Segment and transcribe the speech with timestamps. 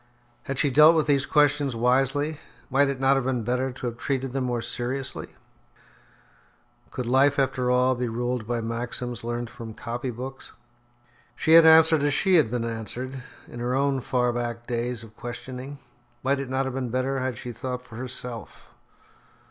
[0.45, 2.39] Had she dealt with these questions wisely?
[2.71, 5.35] Might it not have been better to have treated them more seriously?
[6.89, 10.53] Could life after all be ruled by maxims learned from copy books?
[11.35, 15.15] She had answered as she had been answered in her own far back days of
[15.15, 15.77] questioning.
[16.23, 18.69] Might it not have been better had she thought for herself?